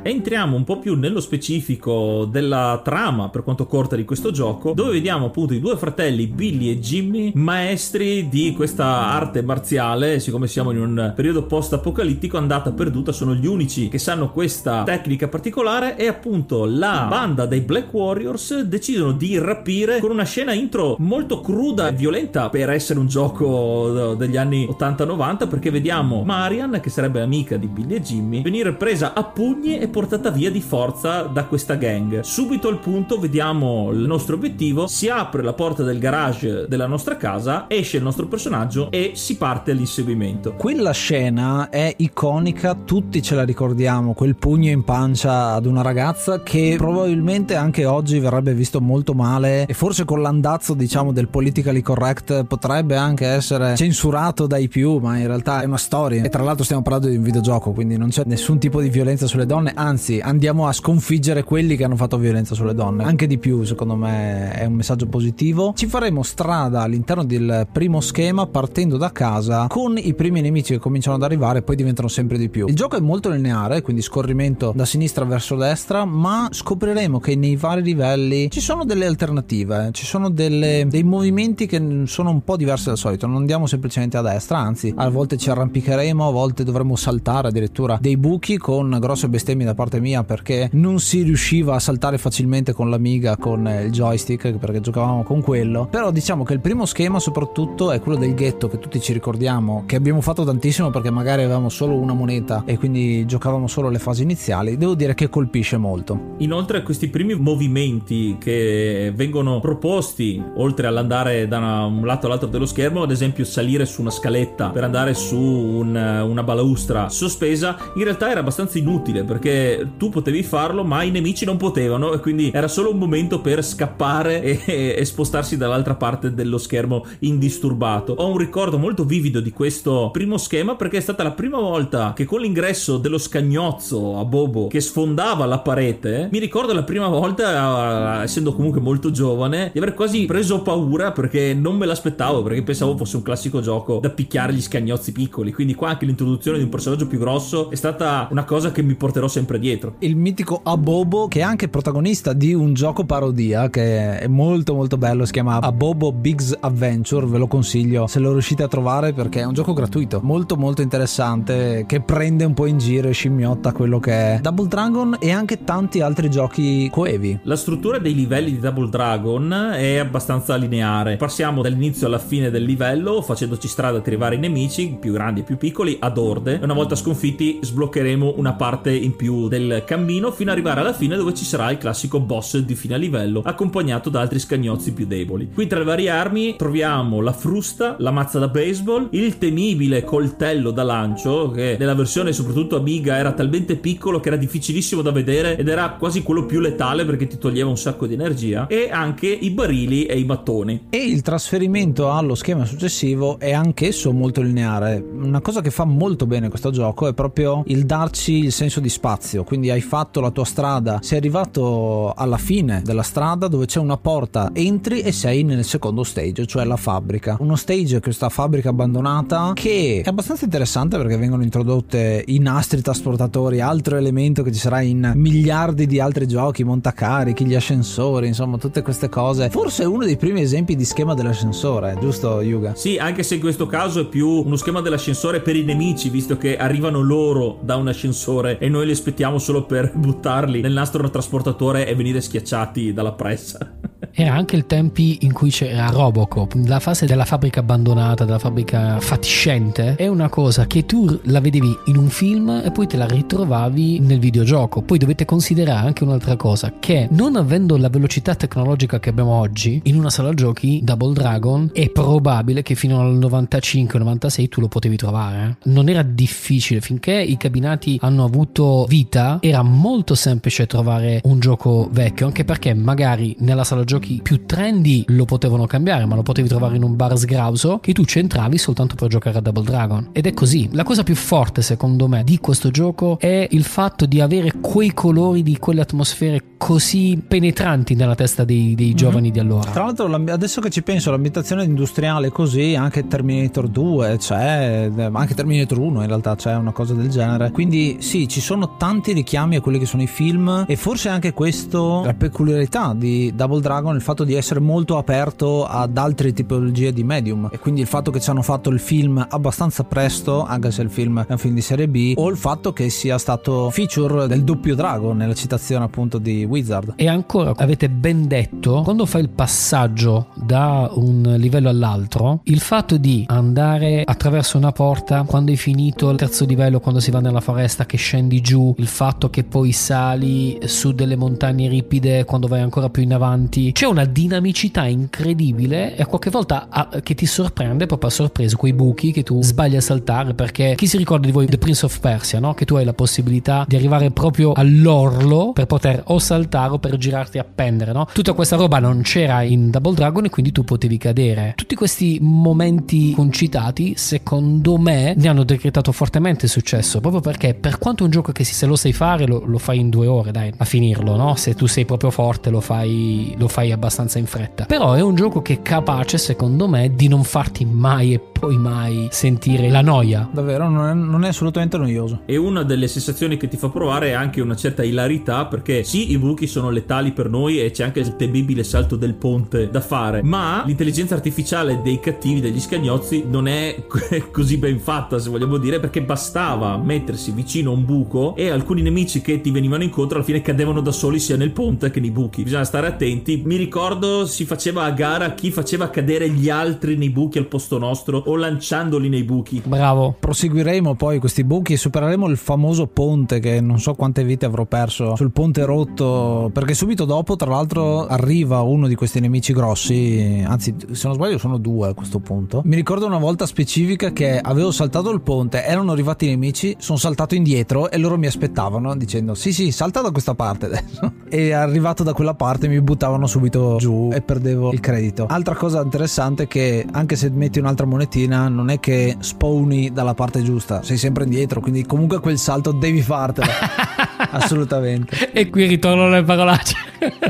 [0.00, 4.92] Entriamo un po' più nello specifico della trama per quanto corta di questo gioco, dove
[4.92, 10.70] vediamo appunto i due fratelli Billy e Jimmy, maestri di questa arte marziale, siccome siamo
[10.70, 16.06] in un periodo post-apocalittico, andata perduta, sono gli unici che sanno questa tecnica particolare e
[16.06, 21.88] appunto la banda dei Black Warriors decidono di rapire con una scena intro molto cruda
[21.88, 27.56] e violenta per essere un gioco degli anni 80-90 perché vediamo Marian, che sarebbe amica
[27.56, 31.74] di Billy e Jimmy, venire presa a pugni e portata via di forza da questa
[31.74, 32.20] gang.
[32.20, 37.16] Subito al punto vediamo il nostro obiettivo, si apre la porta del garage della nostra
[37.16, 40.54] casa, esce il nostro personaggio e si parte all'inseguimento.
[40.54, 46.42] Quella scena è iconica, tutti ce la ricordiamo, quel pugno in pancia ad una ragazza
[46.42, 51.82] che probabilmente anche oggi verrebbe visto molto male e forse con l'andazzo diciamo del politically
[51.82, 56.42] correct potrebbe anche essere censurato dai più, ma in realtà è una storia e tra
[56.42, 59.72] l'altro stiamo parlando di un videogioco, quindi non c'è nessun tipo di violenza sulle donne,
[59.78, 63.04] anzi andiamo a sconfiggere quelli che hanno fatto violenza sulle donne.
[63.04, 65.72] Anche di più, secondo me, è un messaggio positivo.
[65.76, 70.78] Ci faremo strada all'interno del primo schema partendo da casa con i primi nemici che
[70.80, 72.66] cominciano ad arrivare e poi diventano sempre di più.
[72.66, 77.54] Il gioco è molto lineare, quindi scorrimento da sinistra verso destra, ma scopriremo che nei
[77.54, 82.56] vari livelli ci sono delle alternative, ci sono delle, dei movimenti che sono un po'
[82.56, 83.26] diversi dal solito.
[83.26, 87.98] Non andiamo semplicemente a destra, anzi, a volte ci arrampicheremo, a volte dovremo saltare addirittura
[88.00, 92.72] dei buchi con grosse bestemmie da parte mia perché non si riusciva a saltare facilmente
[92.72, 95.86] con l'Amiga con il joystick perché giocavamo con quello.
[95.90, 99.84] Però diciamo che il primo schema soprattutto è quello del ghetto che tutti ci ricordiamo
[99.86, 103.98] che abbiamo fatto tantissimo perché magari avevamo solo una moneta e quindi giocavamo solo le
[103.98, 104.76] fasi iniziali.
[104.76, 106.34] Devo dire che colpisce molto.
[106.38, 113.02] Inoltre questi primi movimenti che vengono proposti oltre all'andare da un lato all'altro dello schermo
[113.02, 118.30] ad esempio salire su una scaletta per andare su un, una balaustra sospesa in realtà
[118.30, 119.57] era abbastanza inutile perché
[119.96, 123.64] tu potevi farlo, ma i nemici non potevano, e quindi era solo un momento per
[123.64, 128.14] scappare e, e spostarsi dall'altra parte dello schermo indisturbato.
[128.18, 132.12] Ho un ricordo molto vivido di questo primo schema perché è stata la prima volta
[132.14, 137.08] che con l'ingresso dello scagnozzo a Bobo che sfondava la parete, mi ricordo la prima
[137.08, 142.62] volta, essendo comunque molto giovane, di aver quasi preso paura perché non me l'aspettavo, perché
[142.62, 145.52] pensavo fosse un classico gioco da picchiare gli scagnozzi piccoli.
[145.52, 148.94] Quindi qua anche l'introduzione di un personaggio più grosso è stata una cosa che mi
[148.94, 149.94] porterò sempre sempre dietro.
[150.00, 154.98] Il mitico Abobo, che è anche protagonista di un gioco parodia che è molto molto
[154.98, 159.40] bello, si chiama Abobo Big's Adventure, ve lo consiglio se lo riuscite a trovare perché
[159.40, 163.72] è un gioco gratuito, molto molto interessante, che prende un po' in giro e scimmiotta
[163.72, 167.40] quello che è Double Dragon e anche tanti altri giochi coevi.
[167.44, 172.64] La struttura dei livelli di Double Dragon è abbastanza lineare, passiamo dall'inizio alla fine del
[172.64, 176.64] livello facendoci strada per arrivare i nemici, più grandi e più piccoli, ad orde, e
[176.64, 181.16] una volta sconfitti sbloccheremo una parte in più del cammino fino ad arrivare alla fine
[181.16, 185.50] dove ci sarà il classico boss di fine livello accompagnato da altri scagnozzi più deboli.
[185.52, 190.70] Qui tra le varie armi troviamo la frusta, la mazza da baseball, il temibile coltello
[190.70, 195.56] da lancio che nella versione soprattutto Amiga era talmente piccolo che era difficilissimo da vedere
[195.56, 199.26] ed era quasi quello più letale perché ti toglieva un sacco di energia e anche
[199.28, 200.86] i barili e i mattoni.
[200.90, 205.04] E il trasferimento allo schema successivo è anch'esso molto lineare.
[205.12, 208.88] Una cosa che fa molto bene questo gioco è proprio il darci il senso di
[208.88, 213.66] spazio spazio, quindi hai fatto la tua strada, sei arrivato alla fine della strada dove
[213.66, 217.36] c'è una porta, entri e sei nel secondo stage, cioè la fabbrica.
[217.40, 223.60] Uno stage questa fabbrica abbandonata che è abbastanza interessante perché vengono introdotte i nastri trasportatori,
[223.60, 228.82] altro elemento che ci sarà in miliardi di altri giochi, montacarichi, gli ascensori, insomma tutte
[228.82, 229.50] queste cose.
[229.50, 232.74] Forse è uno dei primi esempi di schema dell'ascensore, giusto Yuga?
[232.74, 236.36] Sì, anche se in questo caso è più uno schema dell'ascensore per i nemici, visto
[236.38, 240.72] che arrivano loro da un ascensore e noi li aspettiamo aspettiamo solo per buttarli nel
[240.72, 243.80] nastro trasportatore e venire schiacciati dalla pressa.
[244.12, 248.98] Era anche il tempi in cui c'era Robocop, la fase della fabbrica abbandonata, della fabbrica
[249.00, 253.06] fatiscente, è una cosa che tu la vedevi in un film e poi te la
[253.06, 254.82] ritrovavi nel videogioco.
[254.82, 259.80] Poi dovete considerare anche un'altra cosa, che non avendo la velocità tecnologica che abbiamo oggi,
[259.84, 264.96] in una sala giochi Double Dragon è probabile che fino al 95-96 tu lo potevi
[264.96, 265.58] trovare.
[265.64, 271.88] Non era difficile, finché i cabinati hanno avuto vita, era molto semplice trovare un gioco
[271.90, 276.22] vecchio, anche perché magari nella sala giochi videogiochi più trendy lo potevano cambiare, ma lo
[276.22, 280.08] potevi trovare in un bar sgrauso che tu centravi soltanto per giocare a Double Dragon.
[280.12, 280.68] Ed è così.
[280.72, 284.94] La cosa più forte, secondo me, di questo gioco è il fatto di avere quei
[284.94, 288.94] colori di quelle atmosfere così penetranti nella testa dei, dei mhm.
[288.94, 289.32] giovani mm-hmm.
[289.32, 289.70] di allora.
[289.70, 295.78] Tra l'altro, adesso che ci penso, l'ambientazione industriale così, anche Terminator 2 c'è, anche Terminator
[295.78, 297.50] 1 in realtà c'è una cosa del genere.
[297.50, 301.32] Quindi sì, ci sono tanti richiami a quelli che sono i film e forse anche
[301.32, 306.92] questo, la peculiarità di Double Dragon, il fatto di essere molto aperto ad altre tipologie
[306.92, 310.70] di medium e quindi il fatto che ci hanno fatto il film abbastanza presto, anche
[310.70, 313.70] se il film è un film di serie B, o il fatto che sia stato
[313.70, 316.94] feature del doppio drago nella citazione appunto di Wizard.
[316.96, 322.96] E ancora, avete ben detto, quando fai il passaggio da un livello all'altro, il fatto
[322.96, 327.40] di andare attraverso una porta quando hai finito il terzo livello, quando si va nella
[327.40, 332.60] foresta, che scendi giù, il fatto che poi sali su delle montagne ripide quando vai
[332.60, 337.86] ancora più in avanti, c'è una dinamicità incredibile e qualche volta a, che ti sorprende
[337.86, 341.32] proprio a sorpresa quei buchi che tu sbagli a saltare perché chi si ricorda di
[341.32, 342.54] voi The Prince of Persia, no?
[342.54, 346.96] Che tu hai la possibilità di arrivare proprio all'orlo per poter o saltare o per
[346.96, 348.08] girarti a pendere, no?
[348.12, 351.52] Tutta questa roba non c'era in Double Dragon e quindi tu potevi cadere.
[351.54, 358.02] Tutti questi momenti concitati, secondo me, ne hanno decretato fortemente successo, proprio perché per quanto
[358.02, 360.64] un gioco che se lo sai fare lo, lo fai in due ore, dai, a
[360.64, 361.36] finirlo, no?
[361.36, 364.64] Se tu sei proprio forte lo fai, lo fai abbastanza in fretta.
[364.64, 368.56] Però è un gioco che è capace, secondo me, di non farti mai e poi
[368.56, 370.28] mai sentire la noia.
[370.32, 372.20] Davvero, non è, non è assolutamente noioso.
[372.26, 376.10] E una delle sensazioni che ti fa provare è anche una certa ilarità, perché sì,
[376.12, 379.80] i buchi sono letali per noi e c'è anche il temibile salto del ponte da
[379.80, 383.84] fare, ma l'intelligenza artificiale dei cattivi, degli scagnozzi, non è
[384.30, 388.82] così ben fatta, se vogliamo dire, perché bastava mettersi vicino a un buco e alcuni
[388.82, 392.10] nemici che ti venivano incontro alla fine cadevano da soli sia nel ponte che nei
[392.10, 392.42] buchi.
[392.42, 393.42] Bisogna stare attenti.
[393.44, 397.78] Mi ricordo si faceva a gara chi faceva cadere gli altri nei buchi al posto
[397.78, 399.62] nostro o lanciandoli nei buchi.
[399.64, 400.16] Bravo.
[400.18, 404.64] Proseguiremo poi questi buchi e supereremo il famoso ponte che non so quante vite avrò
[404.64, 410.42] perso sul ponte rotto perché subito dopo tra l'altro arriva uno di questi nemici grossi,
[410.46, 412.62] anzi se non sbaglio sono due a questo punto.
[412.64, 416.98] Mi ricordo una volta specifica che avevo saltato il ponte, erano arrivati i nemici, sono
[416.98, 421.12] saltato indietro e loro mi aspettavano dicendo sì sì salta da questa parte adesso.
[421.28, 425.26] E arrivato da quella parte mi buttavano subito giù e perdevo il credito.
[425.28, 430.14] Altra cosa interessante è che anche se metti un'altra monetina non è che spawni dalla
[430.14, 433.46] parte giusta, sei sempre indietro, quindi comunque quel salto devi fartelo.
[434.30, 435.32] Assolutamente.
[435.32, 436.76] E qui ritorno alle parolacce.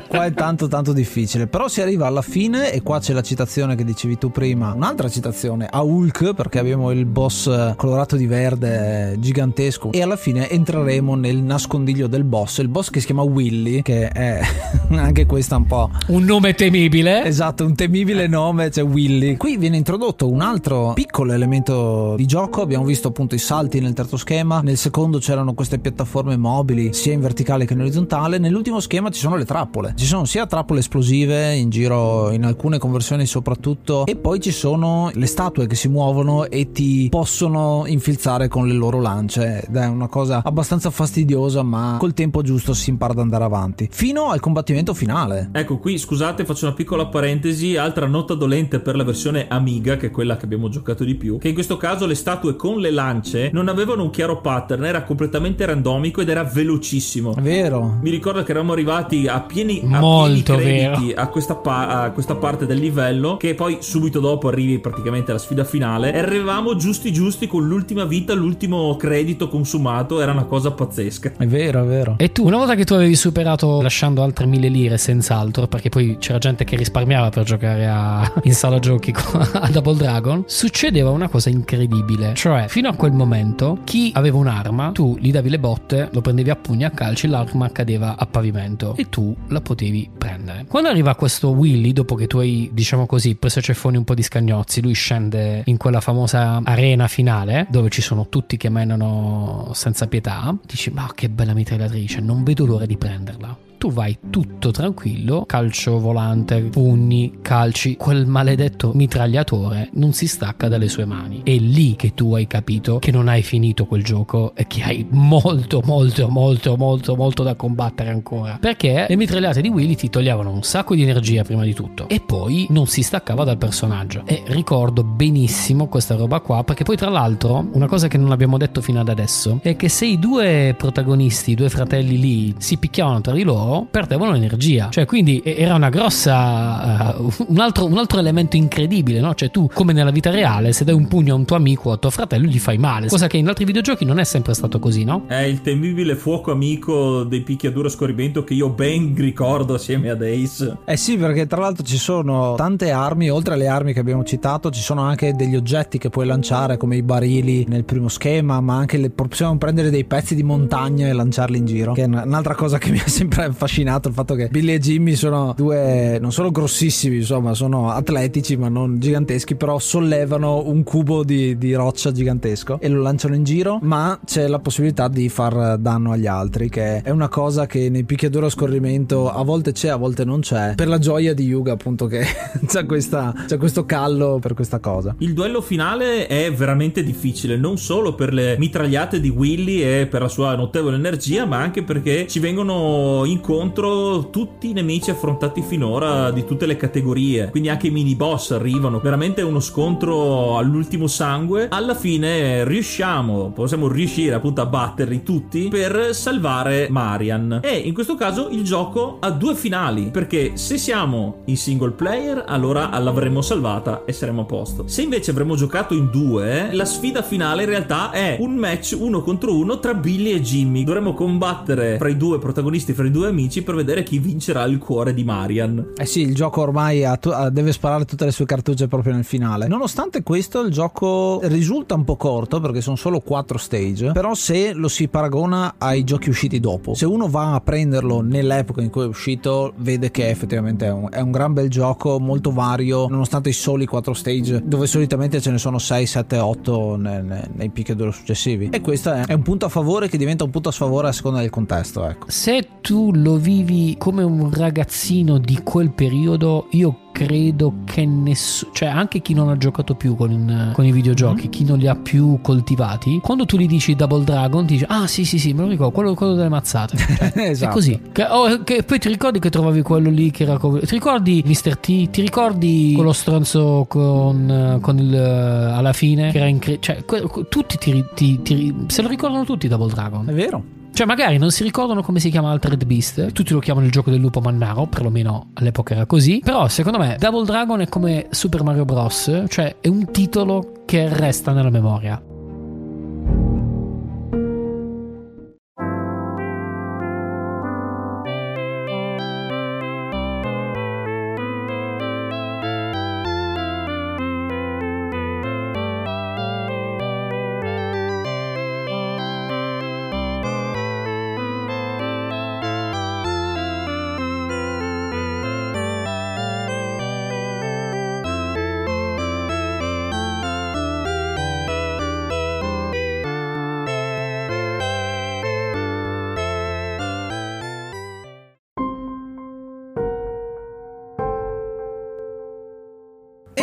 [0.09, 3.77] Qua è tanto tanto difficile, però si arriva alla fine e qua c'è la citazione
[3.77, 9.17] che dicevi tu prima, un'altra citazione a Hulk perché abbiamo il boss colorato di verde
[9.19, 9.93] gigantesco.
[9.93, 14.09] E alla fine entreremo nel nascondiglio del boss, il boss che si chiama Willy, che
[14.09, 14.41] è
[14.91, 17.25] anche questa un po' un nome temibile.
[17.25, 19.37] Esatto, un temibile nome, cioè Willy.
[19.37, 23.93] Qui viene introdotto un altro piccolo elemento di gioco, abbiamo visto appunto i salti nel
[23.93, 28.81] terzo schema, nel secondo c'erano queste piattaforme mobili sia in verticale che in orizzontale, nell'ultimo
[28.81, 29.95] schema ci sono le trappole.
[29.99, 35.11] Ci sono sia trappole esplosive in giro in alcune conversioni soprattutto e poi ci sono
[35.13, 39.87] le statue che si muovono e ti possono infilzare con le loro lance ed è
[39.87, 44.41] una cosa abbastanza fastidiosa ma col tempo giusto si impara ad andare avanti fino al
[44.41, 45.51] combattimento finale.
[45.53, 50.07] Ecco qui scusate faccio una piccola parentesi, altra nota dolente per la versione Amiga che
[50.07, 52.91] è quella che abbiamo giocato di più, che in questo caso le statue con le
[52.91, 57.35] lance non avevano un chiaro pattern, era completamente randomico ed era velocissimo.
[57.35, 57.99] È vero.
[58.01, 62.67] Mi ricordo che eravamo arrivati a pieni, Molto crediti a questa, pa- a questa, parte
[62.67, 67.47] del livello che poi subito dopo arrivi praticamente alla sfida finale e arrivavamo giusti giusti
[67.47, 71.33] con l'ultima vita, l'ultimo credito consumato, era una cosa pazzesca.
[71.39, 72.15] È vero, è vero.
[72.19, 76.17] E tu, una volta che tu avevi superato lasciando altre mille lire senz'altro, perché poi
[76.19, 78.33] c'era gente che risparmiava per giocare a...
[78.45, 82.35] in sala giochi a Double Dragon, succedeva una cosa incredibile.
[82.35, 86.51] Cioè, fino a quel momento, chi aveva un'arma, tu gli davi le botte, lo prendevi
[86.51, 89.78] a pugni a calci, l'arma cadeva a pavimento e tu la potevi
[90.17, 90.65] prendere.
[90.67, 94.23] Quando arriva questo Willy, dopo che tu hai, diciamo così, preso ceffoni un po' di
[94.23, 100.07] scagnozzi, lui scende in quella famosa arena finale dove ci sono tutti che menano senza
[100.07, 100.57] pietà.
[100.67, 105.99] Dici, ma che bella mitragliatrice, non vedo l'ora di prenderla tu vai tutto tranquillo, calcio
[105.99, 111.43] volante, pugni, calci, quel maledetto mitragliatore non si stacca dalle sue mani.
[111.45, 115.07] È lì che tu hai capito che non hai finito quel gioco e che hai
[115.11, 118.59] molto, molto, molto, molto, molto da combattere ancora.
[118.61, 122.21] Perché le mitragliate di Willy ti toglievano un sacco di energia prima di tutto e
[122.21, 124.23] poi non si staccava dal personaggio.
[124.27, 128.59] E ricordo benissimo questa roba qua perché poi tra l'altro una cosa che non abbiamo
[128.59, 132.77] detto fino ad adesso è che se i due protagonisti, i due fratelli lì si
[132.77, 134.89] picchiavano tra di loro, loro perdevano energia.
[134.91, 137.17] Cioè, quindi era una grossa.
[137.19, 139.35] Uh, un, altro, un, altro, elemento incredibile, no?
[139.35, 141.93] Cioè, tu, come nella vita reale, se dai un pugno a un tuo amico o
[141.93, 143.09] a tuo fratello, gli fai male.
[143.09, 145.25] Cosa che in altri videogiochi non è sempre stato così, no?
[145.27, 150.23] È il temibile fuoco amico dei picchiaduro a scorrimento che io ben ricordo assieme ad
[150.23, 150.79] Ace.
[150.85, 154.71] Eh sì, perché tra l'altro ci sono tante armi, oltre alle armi che abbiamo citato,
[154.71, 158.77] ci sono anche degli oggetti che puoi lanciare, come i barili nel primo schema, ma
[158.77, 161.93] anche le, possiamo prendere dei pezzi di montagna e lanciarli in giro.
[161.93, 165.17] Che è un'altra cosa che mi ha sempre affascinato, il fatto che Billy e Jimmy
[165.17, 171.25] sono due, non solo grossissimi, insomma, sono atletici ma non giganteschi, però sollevano un cubo
[171.25, 175.77] di, di roccia gigantesco e lo lanciano in giro, ma c'è la possibilità di far
[175.79, 179.89] danno agli altri, che è una cosa che nei picchiaduro a scorrimento a volte c'è,
[179.89, 182.25] a volte non c'è, per la gioia di Yuga appunto che
[182.65, 185.17] c'è, questa, c'è questo callo per questa cosa.
[185.19, 190.23] Il duello finale è veramente difficile, non solo per le mitragliate di Willy e per
[190.23, 196.31] la sua notevole energia, ma anche perché ci vengono incontro tutti i nemici affrontati finora
[196.31, 201.69] di tutte le categorie, quindi anche i mini boss arrivano, veramente uno scontro all'ultimo sangue.
[201.71, 207.61] Alla fine riusciamo, possiamo riuscire appunto a batterli tutti per salvare Marian.
[207.63, 212.45] E in questo caso il gioco ha due finali, perché se siamo in single player,
[212.47, 214.87] allora l'avremmo salvata e saremo a posto.
[214.89, 219.23] Se invece avremmo giocato in due, la sfida finale in realtà è un match uno
[219.23, 220.85] contro uno tra Billy e Jimmy.
[220.85, 224.79] Dovremmo combattere fra i due protagonisti, fra i due amici, per vedere chi vincerà il
[224.79, 225.93] cuore di Marian.
[225.97, 229.25] Eh sì, il gioco ormai ha tu- deve sparare tutte le sue cartucce proprio nel
[229.25, 229.69] finale.
[229.69, 234.11] Nonostante questo, il gioco risulta un po' corto perché sono solo 4 stage.
[234.13, 238.83] Però, se lo si paragona ai giochi usciti dopo, se uno va a prenderlo nell'epoca
[238.83, 242.51] in cui è uscito, vede che effettivamente è un, è un gran bel gioco, molto
[242.51, 247.23] vario, nonostante i soli 4 stage, dove solitamente ce ne sono 6, 7, 8 nei,
[247.53, 248.71] nei picchiaduro successivi.
[248.73, 251.13] E questo è, è, un punto a favore che diventa un punto a sfavore a
[251.13, 252.05] seconda del contesto.
[252.05, 252.27] Ecco.
[252.29, 258.89] Se tu lo vivi come un ragazzino di quel periodo, io credo che nessuno, cioè
[258.89, 261.51] anche chi non ha giocato più con, con i videogiochi, mm-hmm.
[261.51, 265.07] chi non li ha più coltivati, quando tu gli dici Double Dragon, ti dice ah
[265.07, 266.97] sì sì sì, me lo ricordo, quello, quello delle mazzate.
[267.19, 267.71] Cioè, esatto.
[267.71, 268.01] È così.
[268.11, 270.57] Che, oh, che, poi ti ricordi che trovavi quello lì che era...
[270.57, 271.77] Ti ricordi Mr.
[271.77, 272.09] T?
[272.09, 275.15] Ti ricordi quello stronzo con, con il...
[275.15, 276.31] alla fine?
[276.31, 276.95] Che era incredibile.
[276.95, 280.27] Cioè, que, tutti ti, ti, ti, se lo ricordano tutti Double Dragon.
[280.27, 280.77] È vero.
[280.93, 283.33] Cioè, magari non si ricordano come si chiama Altered Beast.
[283.33, 286.41] Tutti lo chiamano il gioco del lupo mannaro, perlomeno all'epoca era così.
[286.43, 289.45] Però, secondo me, Double Dragon è come Super Mario Bros.
[289.49, 292.21] Cioè, è un titolo che resta nella memoria.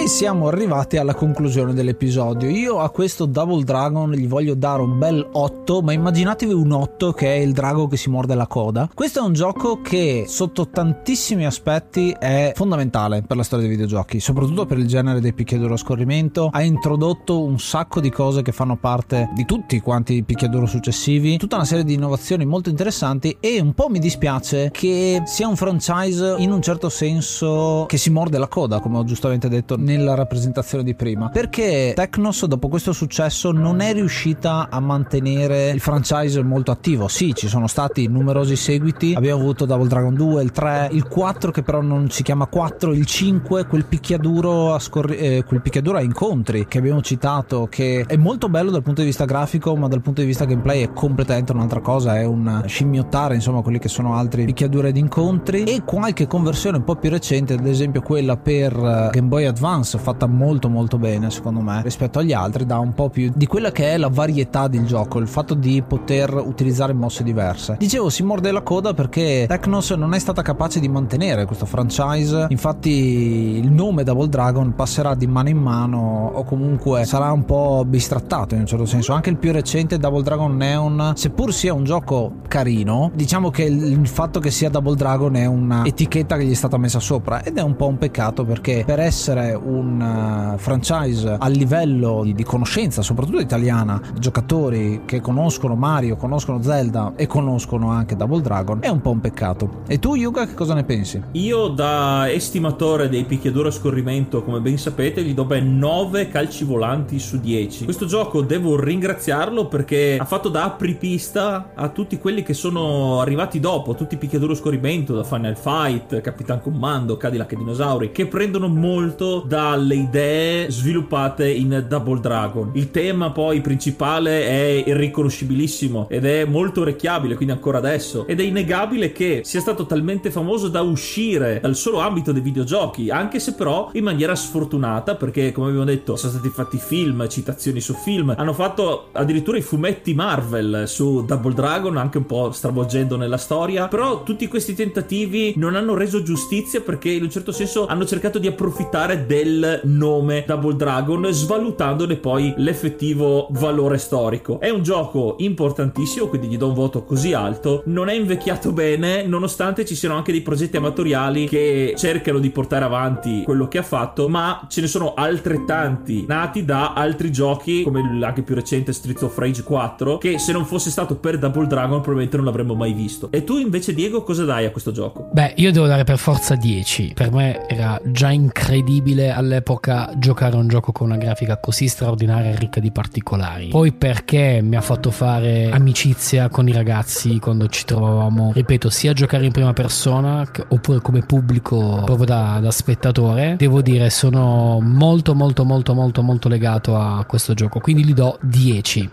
[0.08, 2.50] Siamo arrivati alla conclusione dell'episodio.
[2.50, 7.12] Io a questo Double Dragon gli voglio dare un bel 8, ma immaginatevi un 8
[7.12, 8.90] che è il drago che si morde la coda.
[8.94, 14.20] Questo è un gioco che sotto tantissimi aspetti è fondamentale per la storia dei videogiochi,
[14.20, 16.50] soprattutto per il genere dei picchiaduro a scorrimento.
[16.52, 21.38] Ha introdotto un sacco di cose che fanno parte di tutti quanti i picchiaduro successivi,
[21.38, 25.56] tutta una serie di innovazioni molto interessanti e un po' mi dispiace che sia un
[25.56, 30.16] franchise in un certo senso che si morde la coda, come ho giustamente detto nella
[30.16, 31.30] rappresentazione di prima.
[31.30, 37.08] Perché Technos, dopo questo successo, non è riuscita a mantenere il franchise molto attivo.
[37.08, 39.14] Sì, ci sono stati numerosi seguiti.
[39.16, 42.94] Abbiamo avuto Double Dragon 2, il 3, il 4, che però non si chiama 4,
[42.94, 48.06] il 5, quel picchiaduro a, scorri- eh, quel picchiaduro a incontri che abbiamo citato, che
[48.08, 50.94] è molto bello dal punto di vista grafico, ma dal punto di vista gameplay è
[50.94, 52.18] completamente un'altra cosa.
[52.18, 55.64] È un scimmiottare, insomma, quelli che sono altri picchiadure di incontri.
[55.64, 59.85] E qualche conversione un po' più recente, ad esempio quella per eh, Game Boy Advance
[59.86, 63.72] fatta molto molto bene secondo me rispetto agli altri dà un po' più di quella
[63.72, 67.76] che è la varietà del gioco il fatto di poter utilizzare mosse diverse.
[67.78, 72.48] Dicevo si morde la coda perché Technos non è stata capace di mantenere questo franchise.
[72.50, 77.84] Infatti il nome Double Dragon passerà di mano in mano o comunque sarà un po'
[77.86, 79.14] bistrattato in un certo senso.
[79.14, 84.08] Anche il più recente Double Dragon Neon seppur sia un gioco carino diciamo che il
[84.08, 87.58] fatto che sia Double Dragon è una etichetta che gli è stata messa sopra ed
[87.58, 92.34] è un po' un peccato perché per essere un un uh, franchise a livello di,
[92.34, 98.80] di, conoscenza, soprattutto italiana, giocatori che conoscono Mario, conoscono Zelda e conoscono anche Double Dragon,
[98.82, 99.82] è un po' un peccato.
[99.88, 101.22] E tu, Yuga, che cosa ne pensi?
[101.34, 106.64] Io, da estimatore dei picchiaduro a scorrimento, come ben sapete, gli do ben 9 calci
[106.64, 107.84] volanti su 10.
[107.86, 113.60] Questo gioco devo ringraziarlo perché ha fatto da apripista a tutti quelli che sono arrivati
[113.60, 118.28] dopo, tutti i picchiaduro a scorrimento, da Final Fight, Capitan Commando, Cadillac e Dinosauri, che
[118.28, 122.70] prendono molto dalle idee sviluppate in Double Dragon.
[122.74, 128.28] Il tema poi principale è irriconoscibilissimo ed è molto orecchiabile, quindi ancora adesso.
[128.28, 133.10] Ed è innegabile che sia stato talmente famoso da uscire dal solo ambito dei videogiochi,
[133.10, 137.82] anche se però in maniera sfortunata, perché come abbiamo detto sono stati fatti film, citazioni
[137.82, 143.18] su film, hanno fatto addirittura i fumetti Marvel su Double Dragon, anche un po' stravolgendo
[143.18, 147.88] nella storia, però tutti questi tentativi non hanno reso giustizia perché in un certo senso
[147.88, 154.60] hanno cercato di approfittare del nome Double Dragon, svalutandone poi l'effettivo valore storico.
[154.60, 157.84] È un gioco importantissimo, quindi gli do un voto così alto.
[157.86, 162.86] Non è invecchiato bene, nonostante ci siano anche dei progetti amatoriali che cercano di portare
[162.86, 168.02] avanti quello che ha fatto, ma ce ne sono altrettanti nati da altri giochi, come
[168.22, 172.02] anche più recente Streets of Rage 4, che se non fosse stato per Double Dragon
[172.02, 173.30] probabilmente non l'avremmo mai visto.
[173.32, 175.30] E tu invece Diego cosa dai a questo gioco?
[175.32, 177.14] Beh, io devo dare per forza 10.
[177.14, 182.56] Per me era già incredibile all'epoca giocare un gioco con una grafica così straordinaria e
[182.56, 183.68] ricca di particolari.
[183.68, 189.12] Poi perché mi ha fatto fare amicizia con i ragazzi quando ci trovavamo, ripeto, sia
[189.12, 193.56] a giocare in prima persona oppure come pubblico proprio da, da spettatore.
[193.58, 198.38] Devo dire, sono molto molto molto molto molto legato a questo gioco, quindi gli do
[198.42, 199.12] 10.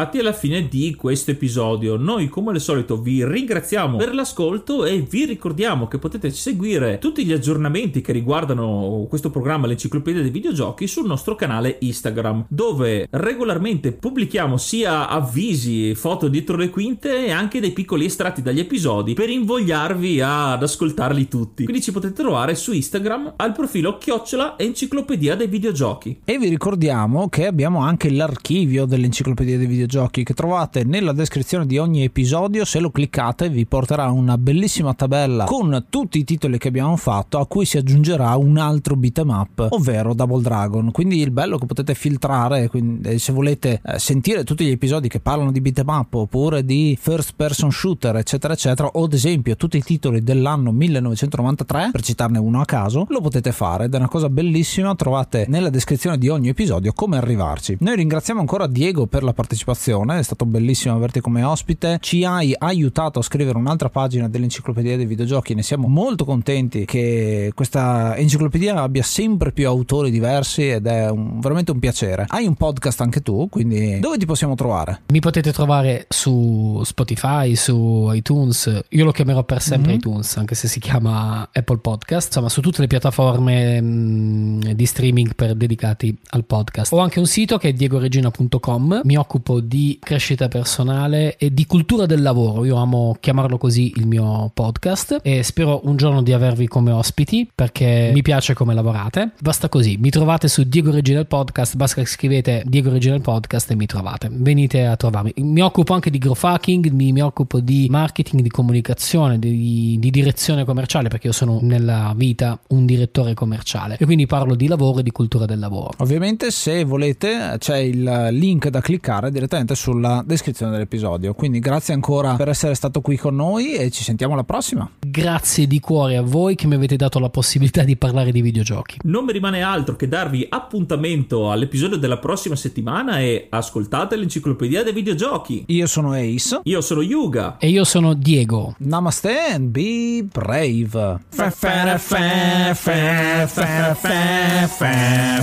[0.00, 1.96] Arrivati alla fine di questo episodio.
[1.96, 7.24] Noi, come al solito, vi ringraziamo per l'ascolto e vi ricordiamo che potete seguire tutti
[7.24, 13.92] gli aggiornamenti che riguardano questo programma, l'Enciclopedia dei Videogiochi, sul nostro canale Instagram, dove regolarmente
[13.92, 19.28] pubblichiamo sia avvisi, foto dietro le quinte e anche dei piccoli estratti dagli episodi per
[19.28, 21.64] invogliarvi ad ascoltarli tutti.
[21.64, 26.20] Quindi ci potete trovare su Instagram al profilo chiocciola Enciclopedia dei Videogiochi.
[26.24, 31.76] E vi ricordiamo che abbiamo anche l'archivio dell'Enciclopedia dei videogiochi che trovate nella descrizione di
[31.78, 32.64] ogni episodio.
[32.64, 37.38] Se lo cliccate vi porterà una bellissima tabella con tutti i titoli che abbiamo fatto
[37.38, 40.92] a cui si aggiungerà un altro beat'em up, ovvero Double Dragon.
[40.92, 45.08] Quindi il bello che potete filtrare, quindi, eh, se volete eh, sentire tutti gli episodi
[45.08, 49.56] che parlano di beat'em up oppure di first person shooter eccetera eccetera o ad esempio
[49.56, 53.96] tutti i titoli dell'anno 1993 per citarne uno a caso, lo potete fare ed è
[53.96, 57.76] una cosa bellissima, trovate nella descrizione di ogni episodio come arrivarci.
[57.80, 59.78] Noi ringraziamo ancora Diego per la partecipazione,
[60.18, 61.98] è stato bellissimo averti come ospite.
[62.00, 67.52] Ci hai aiutato a scrivere un'altra pagina dell'enciclopedia dei videogiochi, ne siamo molto contenti che
[67.54, 72.26] questa enciclopedia abbia sempre più autori diversi ed è un, veramente un piacere.
[72.28, 75.02] Hai un podcast anche tu, quindi dove ti possiamo trovare?
[75.08, 79.98] Mi potete trovare su Spotify, su iTunes, io lo chiamerò per sempre mm-hmm.
[79.98, 84.86] iTunes, anche se si chiama Apple Podcast, insomma su tutte le piattaforme mh, mm, di
[84.86, 86.92] streaming per dedicati al podcast.
[86.92, 91.64] Ho anche un sito che è diegoregina.com, mi occupo occupo di crescita personale e di
[91.64, 92.64] cultura del lavoro.
[92.64, 97.48] Io amo chiamarlo così il mio podcast e spero un giorno di avervi come ospiti
[97.54, 99.30] perché mi piace come lavorate.
[99.40, 103.76] Basta così, mi trovate su Diego Original Podcast, basta che scrivete Diego Original Podcast e
[103.76, 104.28] mi trovate.
[104.28, 105.34] Venite a trovarmi.
[105.36, 110.10] Mi occupo anche di growth hacking, mi, mi occupo di marketing, di comunicazione, di, di
[110.10, 114.98] direzione commerciale perché io sono nella vita un direttore commerciale e quindi parlo di lavoro
[114.98, 115.92] e di cultura del lavoro.
[115.98, 119.30] Ovviamente se volete c'è il link da cliccare cercare
[119.60, 121.34] precedente sulla descrizione dell'episodio.
[121.34, 124.90] Quindi grazie ancora per essere stato qui con noi e ci sentiamo alla prossima.
[124.98, 128.98] Grazie di cuore a voi che mi avete dato la possibilità di parlare di videogiochi.
[129.02, 134.92] Non mi rimane altro che darvi appuntamento all'episodio della prossima settimana e ascoltate l'enciclopedia dei
[134.92, 135.64] videogiochi.
[135.68, 136.60] Io sono Ace.
[136.64, 137.56] Io sono Yuga.
[137.58, 138.74] E io sono Diego.
[138.78, 141.20] Namaste and be brave.
[141.28, 144.64] Fa fa fa fa fa fa fa